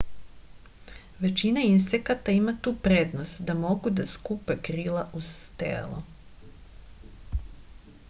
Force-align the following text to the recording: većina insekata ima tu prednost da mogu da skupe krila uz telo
većina 1.25 1.65
insekata 1.71 2.35
ima 2.39 2.55
tu 2.67 2.73
prednost 2.89 3.45
da 3.51 3.57
mogu 3.61 3.95
da 4.01 4.09
skupe 4.17 4.59
krila 4.71 5.07
uz 5.23 5.33
telo 5.65 6.05